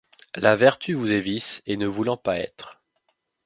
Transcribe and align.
La 0.33 0.55
vertu 0.55 0.95
vous 0.95 1.11
est 1.11 1.19
vice, 1.19 1.61
et 1.67 1.77
ne 1.77 1.85
voulant 1.85 2.17
pas 2.17 2.39
être- 2.39 2.81